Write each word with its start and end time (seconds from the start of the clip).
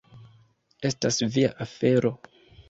Estas 0.89 1.21
via 1.35 1.53
afero. 1.67 2.13